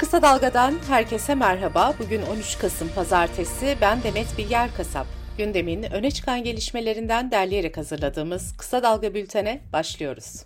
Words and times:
Kısa 0.00 0.22
Dalga'dan 0.22 0.74
herkese 0.88 1.34
merhaba. 1.34 1.94
Bugün 1.98 2.22
13 2.22 2.58
Kasım 2.58 2.88
Pazartesi. 2.94 3.76
Ben 3.80 4.02
Demet 4.02 4.38
Bilger 4.38 4.74
Kasap. 4.76 5.06
Gündemin 5.38 5.82
öne 5.82 6.10
çıkan 6.10 6.44
gelişmelerinden 6.44 7.30
derleyerek 7.30 7.76
hazırladığımız 7.76 8.56
Kısa 8.56 8.82
Dalga 8.82 9.14
bültene 9.14 9.60
başlıyoruz. 9.72 10.44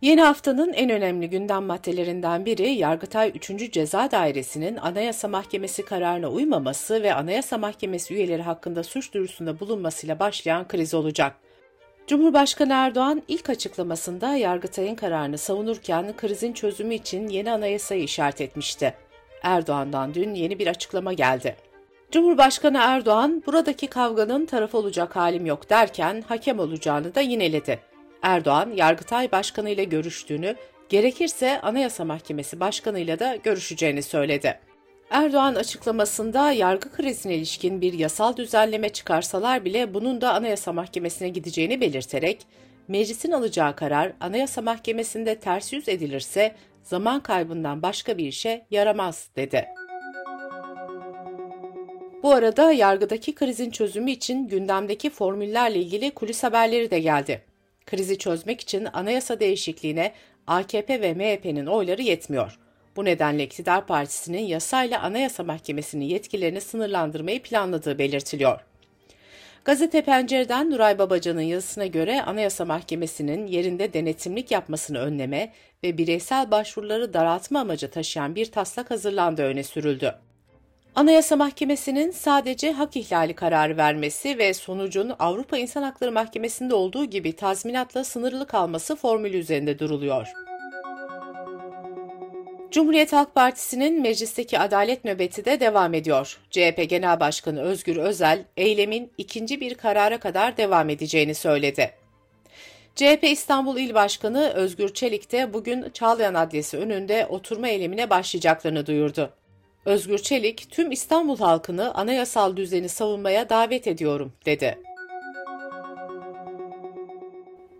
Yeni 0.00 0.20
haftanın 0.20 0.72
en 0.72 0.90
önemli 0.90 1.30
gündem 1.30 1.62
maddelerinden 1.62 2.46
biri 2.46 2.70
Yargıtay 2.70 3.32
3. 3.34 3.72
Ceza 3.72 4.10
Dairesi'nin 4.10 4.76
Anayasa 4.76 5.28
Mahkemesi 5.28 5.84
kararına 5.84 6.28
uymaması 6.28 7.02
ve 7.02 7.14
Anayasa 7.14 7.58
Mahkemesi 7.58 8.14
üyeleri 8.14 8.42
hakkında 8.42 8.82
suç 8.82 9.14
duyurusunda 9.14 9.60
bulunmasıyla 9.60 10.18
başlayan 10.18 10.68
kriz 10.68 10.94
olacak. 10.94 11.36
Cumhurbaşkanı 12.06 12.72
Erdoğan 12.72 13.22
ilk 13.28 13.50
açıklamasında 13.50 14.34
Yargıtay'ın 14.34 14.94
kararını 14.94 15.38
savunurken 15.38 16.16
krizin 16.16 16.52
çözümü 16.52 16.94
için 16.94 17.28
yeni 17.28 17.52
anayasayı 17.52 18.02
işaret 18.02 18.40
etmişti. 18.40 18.94
Erdoğan'dan 19.42 20.14
dün 20.14 20.34
yeni 20.34 20.58
bir 20.58 20.66
açıklama 20.66 21.12
geldi. 21.12 21.56
Cumhurbaşkanı 22.10 22.78
Erdoğan 22.80 23.42
buradaki 23.46 23.86
kavganın 23.86 24.46
taraf 24.46 24.74
olacak 24.74 25.16
halim 25.16 25.46
yok 25.46 25.70
derken 25.70 26.24
hakem 26.28 26.58
olacağını 26.58 27.14
da 27.14 27.20
yineledi. 27.20 27.80
Erdoğan, 28.22 28.70
Yargıtay 28.76 29.32
Başkanı 29.32 29.70
ile 29.70 29.84
görüştüğünü, 29.84 30.56
gerekirse 30.88 31.60
Anayasa 31.60 32.04
Mahkemesi 32.04 32.60
Başkanı 32.60 32.98
ile 32.98 33.18
de 33.18 33.40
görüşeceğini 33.42 34.02
söyledi. 34.02 34.58
Erdoğan 35.12 35.54
açıklamasında 35.54 36.52
yargı 36.52 36.92
krizine 36.92 37.34
ilişkin 37.34 37.80
bir 37.80 37.92
yasal 37.92 38.36
düzenleme 38.36 38.88
çıkarsalar 38.88 39.64
bile 39.64 39.94
bunun 39.94 40.20
da 40.20 40.34
Anayasa 40.34 40.72
Mahkemesi'ne 40.72 41.28
gideceğini 41.28 41.80
belirterek, 41.80 42.46
meclisin 42.88 43.32
alacağı 43.32 43.76
karar 43.76 44.12
Anayasa 44.20 44.62
Mahkemesi'nde 44.62 45.38
ters 45.38 45.72
yüz 45.72 45.88
edilirse 45.88 46.54
zaman 46.82 47.20
kaybından 47.20 47.82
başka 47.82 48.18
bir 48.18 48.26
işe 48.26 48.66
yaramaz 48.70 49.28
dedi. 49.36 49.66
Bu 52.22 52.32
arada 52.32 52.72
yargıdaki 52.72 53.34
krizin 53.34 53.70
çözümü 53.70 54.10
için 54.10 54.48
gündemdeki 54.48 55.10
formüllerle 55.10 55.78
ilgili 55.78 56.10
kulis 56.10 56.42
haberleri 56.42 56.90
de 56.90 57.00
geldi. 57.00 57.42
Krizi 57.86 58.18
çözmek 58.18 58.60
için 58.60 58.88
anayasa 58.92 59.40
değişikliğine 59.40 60.12
AKP 60.46 61.00
ve 61.00 61.14
MHP'nin 61.14 61.66
oyları 61.66 62.02
yetmiyor. 62.02 62.61
Bu 62.96 63.04
nedenle 63.04 63.44
iktidar 63.44 63.86
partisinin 63.86 64.42
yasayla 64.42 65.02
Anayasa 65.02 65.44
Mahkemesi'nin 65.44 66.04
yetkilerini 66.04 66.60
sınırlandırmayı 66.60 67.42
planladığı 67.42 67.98
belirtiliyor. 67.98 68.60
Gazete 69.64 70.02
Pencere'den 70.02 70.70
Nuray 70.70 70.98
Babacan'ın 70.98 71.40
yazısına 71.40 71.86
göre 71.86 72.22
Anayasa 72.22 72.64
Mahkemesi'nin 72.64 73.46
yerinde 73.46 73.92
denetimlik 73.92 74.50
yapmasını 74.50 74.98
önleme 74.98 75.52
ve 75.84 75.98
bireysel 75.98 76.50
başvuruları 76.50 77.14
daraltma 77.14 77.60
amacı 77.60 77.90
taşıyan 77.90 78.34
bir 78.34 78.46
taslak 78.46 78.90
hazırlandığı 78.90 79.42
öne 79.42 79.62
sürüldü. 79.62 80.14
Anayasa 80.94 81.36
Mahkemesi'nin 81.36 82.10
sadece 82.10 82.72
hak 82.72 82.96
ihlali 82.96 83.34
kararı 83.34 83.76
vermesi 83.76 84.38
ve 84.38 84.54
sonucun 84.54 85.12
Avrupa 85.18 85.58
İnsan 85.58 85.82
Hakları 85.82 86.12
Mahkemesi'nde 86.12 86.74
olduğu 86.74 87.04
gibi 87.04 87.32
tazminatla 87.32 88.04
sınırlı 88.04 88.46
kalması 88.46 88.96
formülü 88.96 89.36
üzerinde 89.36 89.78
duruluyor. 89.78 90.28
Cumhuriyet 92.72 93.12
Halk 93.12 93.34
Partisi'nin 93.34 94.02
meclisteki 94.02 94.58
adalet 94.58 95.04
nöbeti 95.04 95.44
de 95.44 95.60
devam 95.60 95.94
ediyor. 95.94 96.38
CHP 96.50 96.90
Genel 96.90 97.20
Başkanı 97.20 97.62
Özgür 97.62 97.96
Özel, 97.96 98.44
eylemin 98.56 99.12
ikinci 99.18 99.60
bir 99.60 99.74
karara 99.74 100.20
kadar 100.20 100.56
devam 100.56 100.90
edeceğini 100.90 101.34
söyledi. 101.34 101.90
CHP 102.96 103.24
İstanbul 103.24 103.78
İl 103.78 103.94
Başkanı 103.94 104.48
Özgür 104.54 104.94
Çelik 104.94 105.32
de 105.32 105.52
bugün 105.52 105.90
Çağlayan 105.90 106.34
Adliyesi 106.34 106.78
önünde 106.78 107.26
oturma 107.26 107.68
eylemine 107.68 108.10
başlayacaklarını 108.10 108.86
duyurdu. 108.86 109.32
Özgür 109.84 110.18
Çelik, 110.18 110.70
tüm 110.70 110.90
İstanbul 110.92 111.38
halkını 111.38 111.94
anayasal 111.94 112.56
düzeni 112.56 112.88
savunmaya 112.88 113.48
davet 113.48 113.86
ediyorum, 113.86 114.32
dedi. 114.46 114.78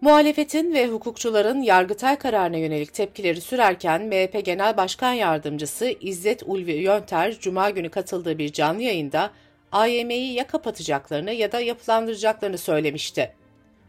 Muhalefetin 0.02 0.74
ve 0.74 0.86
hukukçuların 0.86 1.62
Yargıtay 1.62 2.18
kararına 2.18 2.56
yönelik 2.56 2.94
tepkileri 2.94 3.40
sürerken 3.40 4.02
MHP 4.02 4.44
Genel 4.44 4.76
Başkan 4.76 5.12
Yardımcısı 5.12 5.94
İzzet 6.00 6.42
Ulvi 6.46 6.72
Yönter 6.72 7.38
Cuma 7.40 7.70
günü 7.70 7.90
katıldığı 7.90 8.38
bir 8.38 8.52
canlı 8.52 8.82
yayında 8.82 9.30
AYM'yi 9.72 10.32
ya 10.32 10.46
kapatacaklarını 10.46 11.32
ya 11.32 11.52
da 11.52 11.60
yapılandıracaklarını 11.60 12.58
söylemişti. 12.58 13.34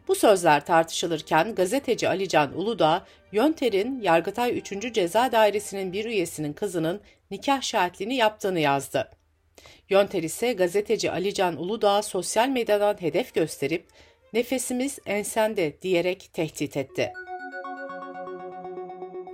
Bu 0.08 0.16
sözler 0.16 0.66
tartışılırken 0.66 1.56
gazeteci 1.56 2.10
Alican 2.10 2.58
Uludağ, 2.58 3.06
Yönter'in 3.32 4.02
Yargıtay 4.02 4.58
3. 4.58 4.94
Ceza 4.94 5.32
Dairesi'nin 5.32 5.94
bir 5.94 6.06
üyesinin 6.06 6.54
kızının 6.54 7.02
nikah 7.32 7.62
şahitliğini 7.62 8.16
yaptığını 8.16 8.60
yazdı. 8.60 9.10
Yönter 9.90 10.24
ise 10.24 10.54
gazeteci 10.54 11.12
Alican 11.12 11.58
Uludağ 11.58 12.02
sosyal 12.02 12.50
medyadan 12.50 13.02
hedef 13.02 13.34
gösterip 13.34 13.86
nefesimiz 14.34 15.00
ensende 15.06 15.82
diyerek 15.82 16.30
tehdit 16.34 16.78
etti. 16.78 17.14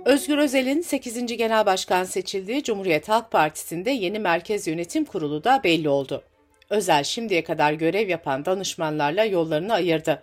Özgür 0.04 0.38
Özel'in 0.38 0.80
8. 0.80 1.26
Genel 1.26 1.66
Başkan 1.66 2.04
seçildiği 2.04 2.62
Cumhuriyet 2.62 3.08
Halk 3.08 3.30
Partisi'nde 3.30 3.90
yeni 3.90 4.18
Merkez 4.18 4.66
Yönetim 4.66 5.04
Kurulu 5.04 5.44
da 5.44 5.60
belli 5.64 5.88
oldu. 5.88 6.22
Özel 6.70 7.04
şimdiye 7.04 7.44
kadar 7.44 7.72
görev 7.72 8.08
yapan 8.08 8.44
danışmanlarla 8.44 9.24
yollarını 9.24 9.72
ayırdı. 9.72 10.22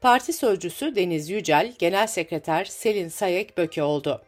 Parti 0.00 0.32
sözcüsü 0.32 0.96
Deniz 0.96 1.30
Yücel, 1.30 1.72
Genel 1.78 2.06
Sekreter 2.06 2.64
Selin 2.64 3.08
Sayek 3.08 3.58
Böke 3.58 3.82
oldu. 3.82 4.22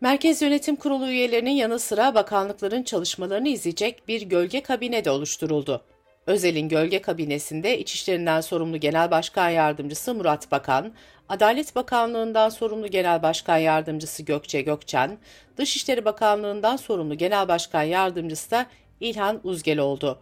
Merkez 0.00 0.42
Yönetim 0.42 0.76
Kurulu 0.76 1.08
üyelerinin 1.08 1.50
yanı 1.50 1.78
sıra 1.78 2.14
bakanlıkların 2.14 2.82
çalışmalarını 2.82 3.48
izleyecek 3.48 4.08
bir 4.08 4.22
gölge 4.22 4.62
kabine 4.62 5.04
de 5.04 5.10
oluşturuldu. 5.10 5.84
Özel'in 6.26 6.68
gölge 6.68 7.02
kabinesinde 7.02 7.78
İçişlerinden 7.78 8.40
sorumlu 8.40 8.76
Genel 8.76 9.10
Başkan 9.10 9.50
Yardımcısı 9.50 10.14
Murat 10.14 10.50
Bakan, 10.50 10.92
Adalet 11.28 11.76
Bakanlığı'ndan 11.76 12.48
sorumlu 12.48 12.86
Genel 12.88 13.22
Başkan 13.22 13.56
Yardımcısı 13.56 14.22
Gökçe 14.22 14.60
Gökçen, 14.60 15.18
Dışişleri 15.56 16.04
Bakanlığı'ndan 16.04 16.76
sorumlu 16.76 17.14
Genel 17.14 17.48
Başkan 17.48 17.82
Yardımcısı 17.82 18.50
da 18.50 18.66
İlhan 19.00 19.40
Uzgel 19.44 19.78
oldu. 19.78 20.20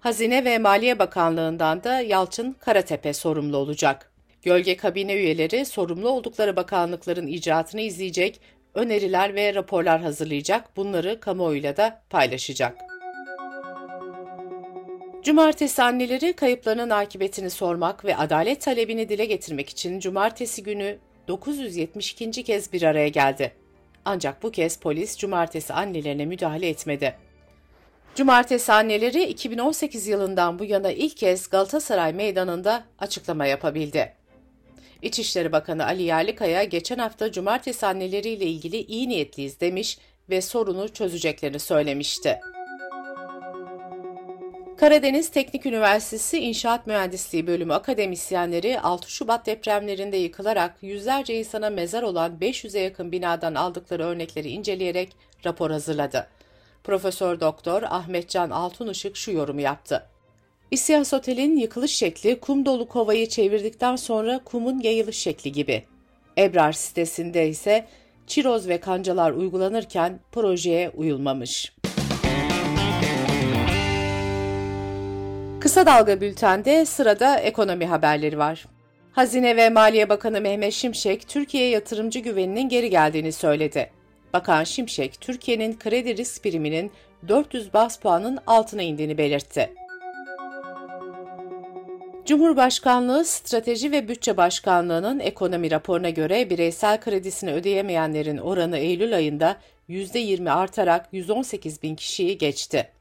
Hazine 0.00 0.44
ve 0.44 0.58
Maliye 0.58 0.98
Bakanlığı'ndan 0.98 1.84
da 1.84 2.00
Yalçın 2.00 2.52
Karatepe 2.52 3.12
sorumlu 3.12 3.56
olacak. 3.56 4.12
Gölge 4.42 4.76
kabine 4.76 5.14
üyeleri 5.14 5.66
sorumlu 5.66 6.08
oldukları 6.08 6.56
bakanlıkların 6.56 7.26
icraatını 7.26 7.80
izleyecek, 7.80 8.40
öneriler 8.74 9.34
ve 9.34 9.54
raporlar 9.54 10.00
hazırlayacak, 10.00 10.76
bunları 10.76 11.20
kamuoyuyla 11.20 11.76
da 11.76 12.02
paylaşacak. 12.10 12.89
Cumartesi 15.22 15.82
anneleri 15.82 16.32
kayıplarının 16.32 16.90
akıbetini 16.90 17.50
sormak 17.50 18.04
ve 18.04 18.16
adalet 18.16 18.60
talebini 18.60 19.08
dile 19.08 19.24
getirmek 19.24 19.68
için 19.68 20.00
cumartesi 20.00 20.62
günü 20.62 20.98
972. 21.28 22.30
kez 22.42 22.72
bir 22.72 22.82
araya 22.82 23.08
geldi. 23.08 23.52
Ancak 24.04 24.42
bu 24.42 24.50
kez 24.50 24.78
polis 24.78 25.16
cumartesi 25.18 25.72
annelerine 25.72 26.26
müdahale 26.26 26.68
etmedi. 26.68 27.16
Cumartesi 28.14 28.72
anneleri 28.72 29.22
2018 29.24 30.06
yılından 30.06 30.58
bu 30.58 30.64
yana 30.64 30.90
ilk 30.90 31.16
kez 31.16 31.48
Galatasaray 31.48 32.12
Meydanı'nda 32.12 32.84
açıklama 32.98 33.46
yapabildi. 33.46 34.14
İçişleri 35.02 35.52
Bakanı 35.52 35.86
Ali 35.86 36.02
Yerlikaya 36.02 36.64
geçen 36.64 36.98
hafta 36.98 37.32
cumartesi 37.32 37.86
anneleriyle 37.86 38.44
ilgili 38.44 38.76
iyi 38.76 39.08
niyetliyiz 39.08 39.60
demiş 39.60 39.98
ve 40.30 40.40
sorunu 40.40 40.88
çözeceklerini 40.88 41.58
söylemişti. 41.58 42.40
Karadeniz 44.80 45.28
Teknik 45.28 45.66
Üniversitesi 45.66 46.38
İnşaat 46.38 46.86
Mühendisliği 46.86 47.46
Bölümü 47.46 47.72
akademisyenleri 47.72 48.80
6 48.80 49.10
Şubat 49.10 49.46
depremlerinde 49.46 50.16
yıkılarak 50.16 50.76
yüzlerce 50.82 51.38
insana 51.38 51.70
mezar 51.70 52.02
olan 52.02 52.32
500'e 52.40 52.80
yakın 52.80 53.12
binadan 53.12 53.54
aldıkları 53.54 54.04
örnekleri 54.04 54.48
inceleyerek 54.48 55.16
rapor 55.46 55.70
hazırladı. 55.70 56.26
Profesör 56.84 57.40
Doktor 57.40 57.82
Ahmetcan 57.82 58.50
Altunışık 58.50 59.16
şu 59.16 59.30
yorumu 59.32 59.60
yaptı. 59.60 60.06
İsyas 60.70 61.14
Otel'in 61.14 61.56
yıkılış 61.56 61.92
şekli 61.92 62.40
kum 62.40 62.66
dolu 62.66 62.88
kovayı 62.88 63.28
çevirdikten 63.28 63.96
sonra 63.96 64.40
kumun 64.44 64.80
yayılış 64.80 65.16
şekli 65.16 65.52
gibi. 65.52 65.84
Ebrar 66.38 66.72
sitesinde 66.72 67.48
ise 67.48 67.86
çiroz 68.26 68.68
ve 68.68 68.80
kancalar 68.80 69.30
uygulanırken 69.32 70.20
projeye 70.32 70.90
uyulmamış. 70.90 71.72
Kısa 75.60 75.86
Dalga 75.86 76.20
Bülten'de 76.20 76.84
sırada 76.86 77.36
ekonomi 77.36 77.86
haberleri 77.86 78.38
var. 78.38 78.66
Hazine 79.12 79.56
ve 79.56 79.70
Maliye 79.70 80.08
Bakanı 80.08 80.40
Mehmet 80.40 80.72
Şimşek, 80.72 81.28
Türkiye 81.28 81.68
yatırımcı 81.68 82.18
güveninin 82.18 82.68
geri 82.68 82.90
geldiğini 82.90 83.32
söyledi. 83.32 83.90
Bakan 84.32 84.64
Şimşek, 84.64 85.20
Türkiye'nin 85.20 85.78
kredi 85.78 86.16
risk 86.16 86.42
priminin 86.42 86.90
400 87.28 87.74
bas 87.74 87.98
puanın 87.98 88.38
altına 88.46 88.82
indiğini 88.82 89.18
belirtti. 89.18 89.70
Cumhurbaşkanlığı 92.26 93.24
Strateji 93.24 93.92
ve 93.92 94.08
Bütçe 94.08 94.36
Başkanlığı'nın 94.36 95.20
ekonomi 95.20 95.70
raporuna 95.70 96.10
göre 96.10 96.50
bireysel 96.50 97.00
kredisini 97.00 97.52
ödeyemeyenlerin 97.52 98.38
oranı 98.38 98.78
Eylül 98.78 99.16
ayında 99.16 99.56
%20 99.88 100.50
artarak 100.50 101.08
118 101.12 101.82
bin 101.82 101.94
kişiyi 101.94 102.38
geçti. 102.38 102.99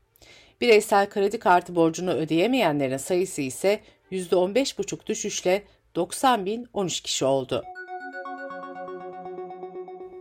Bireysel 0.61 1.09
kredi 1.09 1.39
kartı 1.39 1.75
borcunu 1.75 2.11
ödeyemeyenlerin 2.11 2.97
sayısı 2.97 3.41
ise 3.41 3.79
%15,5 4.11 5.05
düşüşle 5.05 5.63
90 5.95 6.45
bin 6.45 6.67
13 6.73 7.01
kişi 7.01 7.25
oldu. 7.25 7.63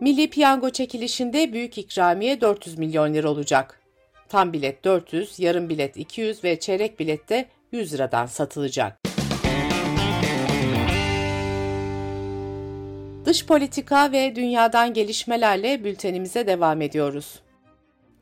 Milli 0.01 0.29
Piyango 0.29 0.69
çekilişinde 0.69 1.53
büyük 1.53 1.77
ikramiye 1.77 2.41
400 2.41 2.77
milyon 2.77 3.13
lira 3.13 3.29
olacak. 3.29 3.81
Tam 4.29 4.53
bilet 4.53 4.83
400, 4.83 5.39
yarım 5.39 5.69
bilet 5.69 5.97
200 5.97 6.43
ve 6.43 6.59
çeyrek 6.59 6.99
bilet 6.99 7.29
de 7.29 7.45
100 7.71 7.93
liradan 7.93 8.25
satılacak. 8.25 8.97
Dış 13.25 13.45
politika 13.45 14.11
ve 14.11 14.35
dünyadan 14.35 14.93
gelişmelerle 14.93 15.83
bültenimize 15.83 16.47
devam 16.47 16.81
ediyoruz. 16.81 17.39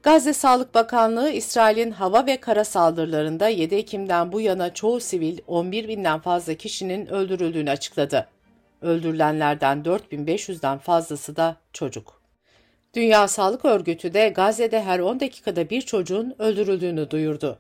Gazze 0.04 0.34
Sağlık 0.34 0.74
Bakanlığı, 0.74 1.30
İsrail'in 1.30 1.92
hava 1.92 2.26
ve 2.26 2.38
kara 2.38 2.64
saldırılarında 2.64 3.48
7 3.48 3.76
Ekim'den 3.76 4.32
bu 4.32 4.42
yana 4.42 4.74
çoğu 4.74 5.00
sivil 5.00 5.38
11 5.48 5.88
binden 5.88 6.20
fazla 6.20 6.54
kişinin 6.54 7.08
öldürüldüğünü 7.08 7.70
açıkladı. 7.70 8.28
Öldürülenlerden 8.82 9.84
4500'den 9.84 10.78
fazlası 10.78 11.36
da 11.36 11.58
çocuk. 11.74 12.22
Dünya 12.94 13.28
Sağlık 13.28 13.66
Örgütü 13.66 14.14
de 14.14 14.30
Gazze'de 14.30 14.84
her 14.84 15.00
10 15.00 15.20
dakikada 15.20 15.70
bir 15.70 15.82
çocuğun 15.82 16.36
öldürüldüğünü 16.40 17.12
duyurdu. 17.12 17.60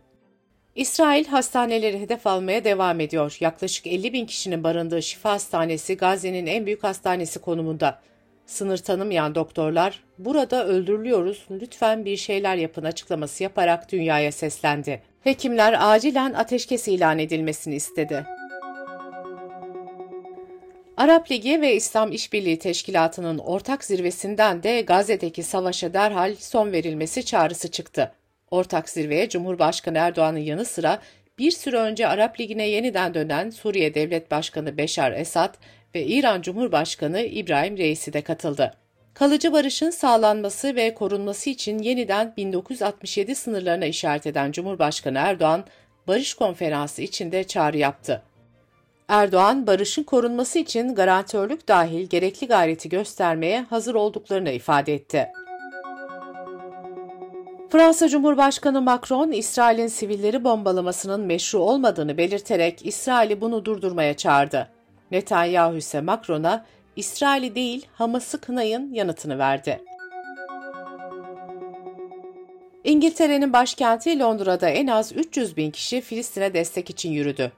İsrail 0.76 1.26
hastaneleri 1.26 2.00
hedef 2.00 2.28
almaya 2.28 2.64
devam 2.64 3.00
ediyor. 3.00 3.38
Yaklaşık 3.40 3.88
50 3.88 4.14
bin 4.14 4.26
kişinin 4.26 4.64
barındığı 4.64 5.02
Şifa 5.02 5.32
Hastanesi 5.32 5.98
Gazze'nin 5.98 6.46
en 6.46 6.66
büyük 6.66 6.84
hastanesi 6.84 7.40
konumunda. 7.40 8.00
Sınır 8.48 8.78
tanımayan 8.78 9.36
doktorlar, 9.36 10.04
burada 10.18 10.68
öldürülüyoruz, 10.68 11.46
lütfen 11.52 12.06
bir 12.06 12.18
şeyler 12.18 12.56
yapın 12.56 12.84
açıklaması 12.84 13.44
yaparak 13.44 13.92
dünyaya 13.92 14.32
seslendi. 14.32 15.02
Hekimler 15.22 15.76
acilen 15.80 16.34
ateşkes 16.34 16.88
ilan 16.88 17.20
edilmesini 17.20 17.76
istedi. 17.76 18.26
Arap 20.98 21.32
Ligi 21.32 21.62
ve 21.62 21.76
İslam 21.76 22.12
İşbirliği 22.12 22.60
Teşkilatı'nın 22.60 23.38
ortak 23.38 23.84
zirvesinden 23.84 24.64
de 24.64 24.82
Gazze'deki 24.82 25.44
savaşa 25.44 25.94
derhal 25.94 26.36
son 26.36 26.72
verilmesi 26.72 27.26
çağrısı 27.26 27.72
çıktı. 27.72 28.12
Ortak 28.52 28.90
zirveye 28.90 29.30
Cumhurbaşkanı 29.30 29.98
Erdoğan'ın 29.98 30.40
yanı 30.40 30.66
sıra 30.66 31.00
bir 31.40 31.52
süre 31.52 31.78
önce 31.78 32.08
Arap 32.08 32.40
Ligi'ne 32.40 32.68
yeniden 32.68 33.14
dönen 33.14 33.50
Suriye 33.50 33.94
Devlet 33.94 34.32
Başkanı 34.32 34.78
Beşar 34.78 35.12
Esad 35.12 35.56
ve 35.96 36.06
İran 36.06 36.42
Cumhurbaşkanı 36.42 37.22
İbrahim 37.22 37.78
Reisi 37.78 38.14
de 38.14 38.22
katıldı. 38.22 38.74
Kalıcı 39.14 39.54
barışın 39.54 39.90
sağlanması 39.90 40.76
ve 40.76 40.94
korunması 40.94 41.50
için 41.50 41.80
yeniden 41.80 42.34
1967 42.38 43.36
sınırlarına 43.36 43.86
işaret 43.86 44.28
eden 44.28 44.52
Cumhurbaşkanı 44.52 45.18
Erdoğan, 45.18 45.66
barış 46.08 46.34
konferansı 46.34 47.02
içinde 47.02 47.44
çağrı 47.44 47.78
yaptı. 47.78 48.24
Erdoğan, 49.08 49.68
barışın 49.68 50.04
korunması 50.04 50.60
için 50.60 50.96
garantörlük 50.96 51.68
dahil 51.68 52.08
gerekli 52.08 52.48
gayreti 52.48 52.90
göstermeye 52.90 53.62
hazır 53.62 53.96
olduklarını 53.96 54.52
ifade 54.52 54.94
etti. 54.94 55.28
Fransa 57.70 58.10
Cumhurbaşkanı 58.10 58.82
Macron, 58.82 59.32
İsrail'in 59.32 59.88
sivilleri 59.88 60.44
bombalamasının 60.44 61.22
meşru 61.22 61.60
olmadığını 61.60 62.18
belirterek 62.18 62.86
İsrail'i 62.86 63.42
bunu 63.42 63.66
durdurmaya 63.66 64.18
çağırdı. 64.18 64.77
Netanyahu 65.12 65.78
ise 65.78 66.02
Macron'a 66.02 66.66
İsrail'i 66.96 67.56
değil 67.56 67.88
Hamas'ı 67.94 68.42
kınayın 68.42 68.94
yanıtını 68.94 69.40
verdi. 69.40 69.82
İngiltere'nin 72.84 73.54
başkenti 73.54 74.20
Londra'da 74.20 74.70
en 74.70 74.88
az 74.88 75.16
300 75.16 75.58
bin 75.58 75.72
kişi 75.72 76.02
Filistin'e 76.02 76.54
destek 76.54 76.90
için 76.90 77.12
yürüdü. 77.12 77.52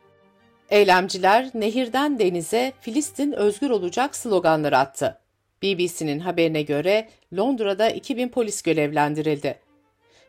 Eylemciler 0.69 1.49
nehirden 1.53 2.19
denize 2.19 2.73
Filistin 2.81 3.31
özgür 3.31 3.69
olacak 3.69 4.15
sloganları 4.15 4.77
attı. 4.77 5.19
BBC'nin 5.63 6.19
haberine 6.19 6.61
göre 6.61 7.09
Londra'da 7.37 7.89
2000 7.89 8.29
polis 8.29 8.61
görevlendirildi. 8.61 9.59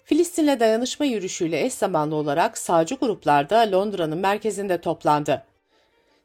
Filistin'le 0.05 0.61
dayanışma 0.61 1.07
yürüyüşüyle 1.07 1.65
eş 1.65 1.73
zamanlı 1.73 2.15
olarak 2.15 2.59
sağcı 2.59 2.95
gruplar 2.95 3.51
da 3.51 3.71
Londra'nın 3.73 4.19
merkezinde 4.19 4.81
toplandı. 4.81 5.45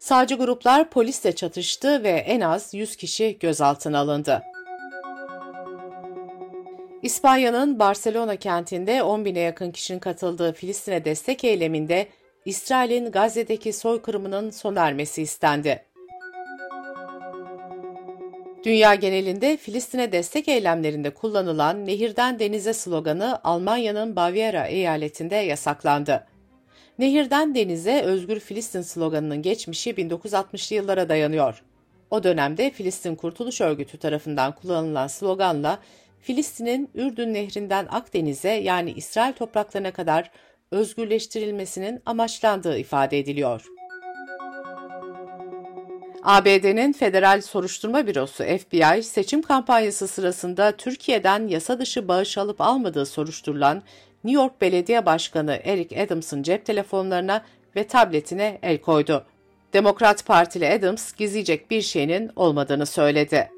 Sağcı 0.05 0.35
gruplar 0.35 0.89
polisle 0.89 1.35
çatıştı 1.35 2.03
ve 2.03 2.09
en 2.09 2.41
az 2.41 2.73
100 2.73 2.95
kişi 2.95 3.37
gözaltına 3.39 3.99
alındı. 3.99 4.43
İspanya'nın 7.01 7.79
Barcelona 7.79 8.35
kentinde 8.35 9.03
10 9.03 9.25
bine 9.25 9.39
yakın 9.39 9.71
kişinin 9.71 9.99
katıldığı 9.99 10.53
Filistin'e 10.53 11.05
destek 11.05 11.43
eyleminde 11.43 12.07
İsrail'in 12.45 13.11
Gazze'deki 13.11 13.73
soykırımının 13.73 14.49
sona 14.49 14.87
ermesi 14.87 15.21
istendi. 15.21 15.85
Dünya 18.63 18.95
genelinde 18.95 19.57
Filistin'e 19.57 20.11
destek 20.11 20.47
eylemlerinde 20.47 21.09
kullanılan 21.09 21.85
Nehirden 21.85 22.39
Denize 22.39 22.73
sloganı 22.73 23.39
Almanya'nın 23.43 24.15
Baviera 24.15 24.67
eyaletinde 24.67 25.35
yasaklandı. 25.35 26.34
Nehirden 26.99 27.55
Denize 27.55 28.01
Özgür 28.01 28.39
Filistin 28.39 28.81
sloganının 28.81 29.41
geçmişi 29.41 29.91
1960'lı 29.91 30.75
yıllara 30.75 31.09
dayanıyor. 31.09 31.63
O 32.09 32.23
dönemde 32.23 32.69
Filistin 32.69 33.15
Kurtuluş 33.15 33.61
Örgütü 33.61 33.97
tarafından 33.97 34.55
kullanılan 34.55 35.07
sloganla 35.07 35.79
Filistin'in 36.21 36.89
Ürdün 36.95 37.33
Nehri'nden 37.33 37.87
Akdeniz'e 37.91 38.49
yani 38.49 38.91
İsrail 38.91 39.33
topraklarına 39.33 39.91
kadar 39.91 40.31
özgürleştirilmesinin 40.71 42.01
amaçlandığı 42.05 42.77
ifade 42.77 43.19
ediliyor. 43.19 43.65
ABD'nin 46.23 46.93
Federal 46.93 47.41
Soruşturma 47.41 48.07
Bürosu 48.07 48.43
FBI, 48.43 49.03
seçim 49.03 49.41
kampanyası 49.41 50.07
sırasında 50.07 50.71
Türkiye'den 50.71 51.47
yasa 51.47 51.79
dışı 51.79 52.07
bağış 52.07 52.37
alıp 52.37 52.61
almadığı 52.61 53.05
soruşturulan 53.05 53.83
New 54.25 54.41
York 54.41 54.61
Belediye 54.61 55.05
Başkanı 55.05 55.59
Eric 55.63 56.03
Adams'ın 56.03 56.43
cep 56.43 56.65
telefonlarına 56.65 57.45
ve 57.75 57.87
tabletine 57.87 58.59
el 58.63 58.77
koydu. 58.77 59.25
Demokrat 59.73 60.25
Partili 60.25 60.69
Adams 60.69 61.13
gizleyecek 61.13 61.71
bir 61.71 61.81
şeyinin 61.81 62.31
olmadığını 62.35 62.85
söyledi. 62.85 63.49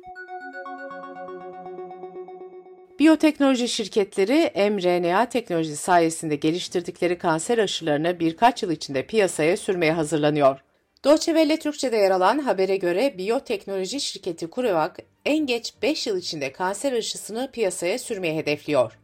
Biyoteknoloji 3.00 3.67
şirketleri 3.67 4.69
mRNA 4.71 5.29
teknolojisi 5.29 5.77
sayesinde 5.77 6.36
geliştirdikleri 6.36 7.17
kanser 7.17 7.57
aşılarını 7.57 8.19
birkaç 8.19 8.63
yıl 8.63 8.71
içinde 8.71 9.05
piyasaya 9.05 9.57
sürmeye 9.57 9.91
hazırlanıyor. 9.91 10.59
Deutsche 11.05 11.33
Welle 11.33 11.59
Türkçe'de 11.59 11.97
yer 11.97 12.12
alan 12.12 12.39
habere 12.39 12.77
göre 12.77 13.15
biyoteknoloji 13.17 14.00
şirketi 14.00 14.47
CureVac 14.55 14.91
en 15.25 15.45
geç 15.45 15.74
5 15.81 16.07
yıl 16.07 16.17
içinde 16.17 16.51
kanser 16.51 16.93
aşısını 16.93 17.50
piyasaya 17.51 18.00
sürmeye 18.00 18.36
hedefliyor. 18.36 18.97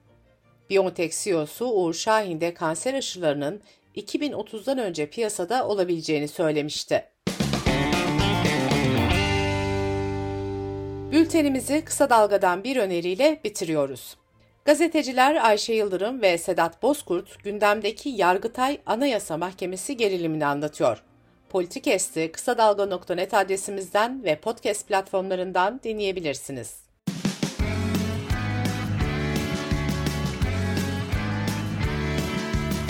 BioNTech 0.74 1.24
CEO'su 1.24 1.66
Uğur 1.66 1.94
Şahin 1.94 2.42
de 2.42 2.54
kanser 2.54 2.94
aşılarının 2.94 3.62
2030'dan 3.96 4.78
önce 4.78 5.10
piyasada 5.10 5.68
olabileceğini 5.68 6.28
söylemişti. 6.28 7.06
Bültenimizi 11.12 11.82
kısa 11.86 12.10
dalgadan 12.10 12.64
bir 12.64 12.78
öneriyle 12.78 13.40
bitiriyoruz. 13.44 14.18
Gazeteciler 14.66 15.36
Ayşe 15.36 15.74
Yıldırım 15.74 16.22
ve 16.22 16.38
Sedat 16.38 16.84
Bozkurt 16.84 17.44
gündemdeki 17.44 18.10
Yargıtay 18.10 18.78
Anayasa 18.86 19.38
Mahkemesi 19.38 19.98
gerilimini 19.98 20.46
anlatıyor. 20.46 21.04
Politikest'i 21.50 22.32
kısa 22.32 22.58
dalga.net 22.58 23.34
adresimizden 23.34 24.24
ve 24.24 24.36
podcast 24.36 24.88
platformlarından 24.88 25.80
dinleyebilirsiniz. 25.84 26.93